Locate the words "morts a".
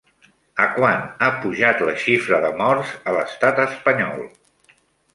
2.65-3.17